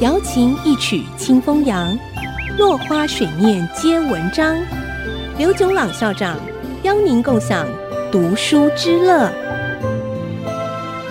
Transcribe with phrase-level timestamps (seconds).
[0.00, 1.96] 瑶琴一曲清风扬，
[2.58, 4.56] 落花水面皆文章。
[5.38, 6.36] 刘炯朗校长
[6.82, 7.64] 邀您共享
[8.10, 9.30] 读书之乐。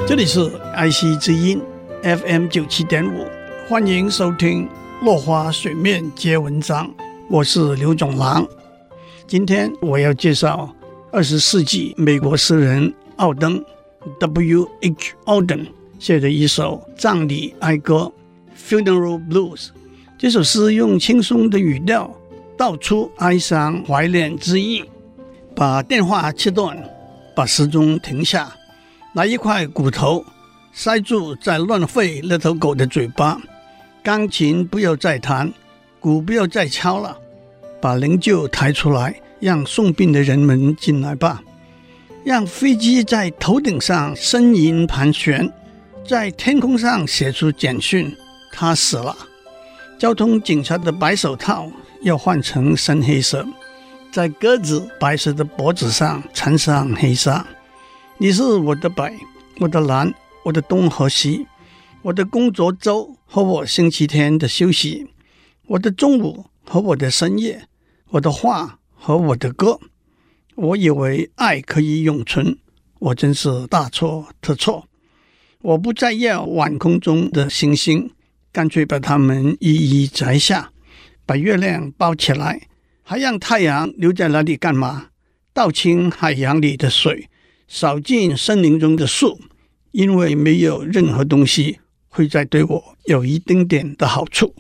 [0.05, 1.61] 这里是爱惜之音
[2.01, 3.25] FM 九七点五，
[3.69, 4.67] 欢迎收听
[5.05, 6.85] 《落花水面皆文章》，
[7.29, 8.45] 我是刘炯朗。
[9.25, 10.69] 今天我要介绍
[11.09, 13.63] 二十世纪美国诗人奥登
[14.19, 14.67] （W.
[14.81, 15.13] H.
[15.23, 15.67] Auden）
[15.99, 18.11] 写的一首葬礼哀歌
[18.67, 19.67] 《Funeral Blues》。
[20.17, 22.13] 这首诗用轻松的语调。
[22.55, 24.85] 道出哀伤怀念之意，
[25.55, 26.77] 把电话切断，
[27.35, 28.55] 把时钟停下，
[29.11, 30.23] 拿一块骨头
[30.71, 33.41] 塞住在乱吠那头狗的嘴巴，
[34.03, 35.51] 钢琴不要再弹，
[35.99, 37.17] 鼓不要再敲了，
[37.81, 41.41] 把灵柩抬出来，让送殡的人们进来吧，
[42.23, 45.51] 让飞机在头顶上呻吟盘旋，
[46.07, 48.15] 在天空上写出简讯，
[48.53, 49.17] 他死了。
[49.99, 51.69] 交通警察的白手套。
[52.03, 53.47] 要换成深黑色，
[54.11, 57.47] 在鸽子白色的脖子上缠上黑纱。
[58.17, 59.17] 你是我的白，
[59.59, 61.47] 我的蓝，我的东和西，
[62.01, 65.07] 我的工作周和我星期天的休息，
[65.67, 67.69] 我的中午和我的深夜，
[68.09, 69.79] 我的画和我的歌。
[70.55, 72.57] 我以为爱可以永存，
[72.99, 74.89] 我真是大错特错。
[75.61, 78.11] 我不再要晚空中的星星，
[78.53, 80.69] 干脆把它们一一摘下。
[81.25, 82.67] 把月亮包起来，
[83.01, 85.07] 还让太阳留在那里干嘛？
[85.53, 87.29] 倒清海洋里的水，
[87.67, 89.39] 扫尽森林中的树，
[89.91, 91.79] 因为没有任何东西
[92.09, 94.53] 会再对我有一丁点的好处。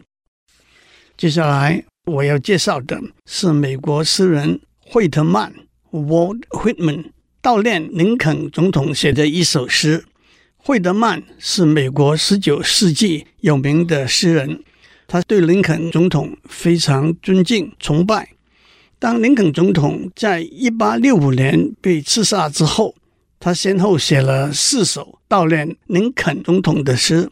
[1.17, 5.53] 接下来我要介绍的是美国诗人惠特曼
[5.91, 10.05] （Walt Whitman） 悼念林肯总统写的一首诗。
[10.65, 14.63] 惠德曼是美国十九世纪有名的诗人。
[15.05, 18.29] 他对林肯总统非常尊敬崇拜。
[18.97, 22.95] 当林肯总统在一八六五年被刺杀之后，
[23.41, 27.29] 他先后写了四首悼念林肯总统的诗。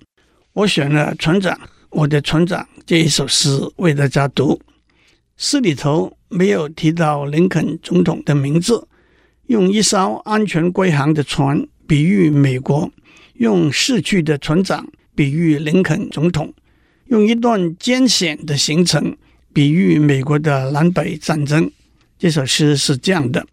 [0.52, 1.58] 我选了《船长，
[1.92, 4.60] 我的船长》这一首诗为大家读。
[5.38, 8.90] 诗里头没有提到林肯总统的名字，
[9.48, 12.92] 用一艘安全归航的船比喻美国，
[13.42, 16.54] 用逝去的船长比喻林肯总统。
[17.08, 19.18] 用一段艰险的行程
[19.52, 21.72] 比喻美国的南北战争。
[22.20, 23.48] 这首诗是这样的：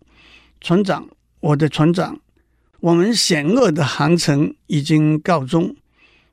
[0.60, 1.09] 船长，
[1.41, 2.21] 我的船长，
[2.81, 5.75] 我们险恶的航程已经告终，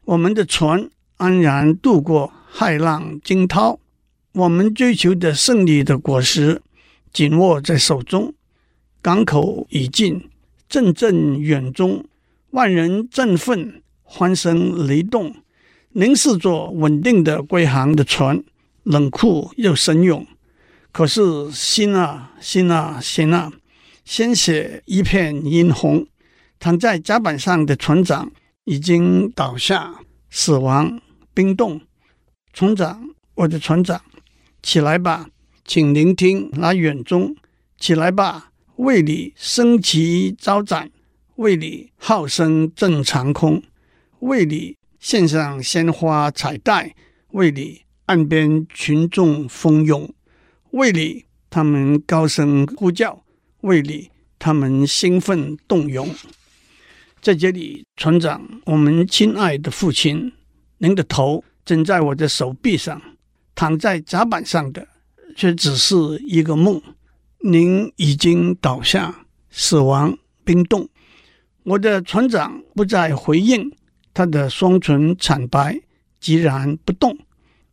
[0.03, 3.79] 我们的船安然渡过骇浪惊涛，
[4.33, 6.61] 我们追求的胜利的果实
[7.13, 8.33] 紧握在手中，
[9.01, 10.29] 港口已近，
[10.67, 12.03] 阵阵远钟，
[12.55, 15.35] 万人振奋，欢声雷动。
[15.89, 18.41] 您是座稳定的归航的船，
[18.83, 20.25] 冷酷又神勇。
[20.93, 23.51] 可是心啊，心啊，心啊，
[24.05, 26.07] 鲜血一片殷红。
[26.57, 28.31] 躺在甲板上的船长
[28.63, 29.93] 已经倒下，
[30.29, 31.01] 死亡
[31.33, 31.81] 冰冻。
[32.53, 34.01] 船长，我的船长，
[34.63, 35.27] 起来吧，
[35.66, 37.35] 请聆听那远钟。
[37.77, 40.89] 起来吧，为你升旗招展，
[41.35, 43.62] 为你号声震长空，
[44.19, 44.75] 为你。
[44.97, 46.96] 献上鲜花彩带，
[47.28, 50.12] 为你岸边群众蜂拥，
[50.72, 53.23] 为你他们高声呼叫，
[53.62, 54.09] 为你
[54.40, 56.09] 他们兴奋动容。
[57.22, 60.34] 在这里，船长，我们亲爱的父亲，
[60.79, 63.00] 您的头枕在我的手臂上，
[63.53, 64.88] 躺在甲板上的
[65.35, 66.81] 却只是一个梦。
[67.41, 70.90] 您已经倒下，死亡冰冻，
[71.65, 73.71] 我的船长不再回应。
[74.13, 75.81] 他的双唇惨白，
[76.21, 77.17] 寂然不动。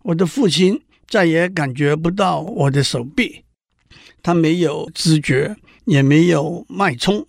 [0.03, 3.45] 我的父亲再也感觉不到我的手臂，
[4.25, 5.55] 他没有知觉，
[5.85, 7.25] 也没有脉冲。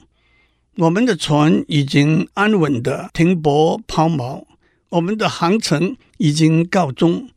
[0.77, 4.43] 我们的船已经安稳地停泊抛锚，
[4.89, 7.29] 我们的航程已经告终。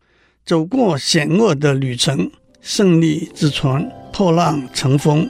[0.46, 2.30] 走过险恶的旅程，
[2.62, 5.28] 胜利之船破浪乘风，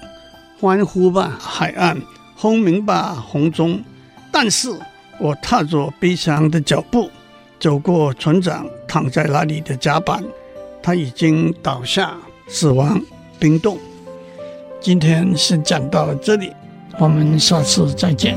[0.61, 2.01] 欢呼吧海岸，
[2.47, 3.83] 轰鸣吧红钟。
[4.31, 4.73] 但是。
[5.19, 7.11] 我踏着悲伤的脚步，
[7.59, 10.23] 走过船长躺在那里的甲板，
[10.83, 12.15] 他已经倒下，
[12.49, 13.01] 死亡
[13.39, 13.79] 冰冻。
[14.79, 16.53] 今天先讲到这里，
[16.99, 18.37] 我们下次再见。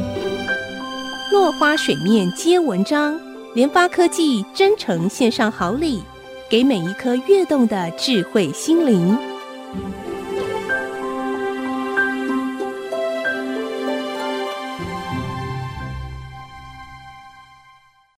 [1.34, 3.20] 落花水面皆文章，
[3.54, 6.02] 联发科技真诚献上好礼，
[6.50, 9.18] 给每一颗跃动的智慧心灵。